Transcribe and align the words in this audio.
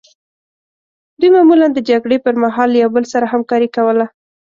دوی 1.19 1.29
معمولا 1.35 1.67
د 1.73 1.77
جګړې 1.89 2.17
پرمهال 2.25 2.69
له 2.71 2.77
یو 2.83 2.89
بل 2.95 3.05
سره 3.13 3.31
همکاري 3.33 3.67
کوله. 3.75 4.05